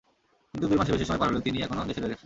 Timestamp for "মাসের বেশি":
0.79-1.05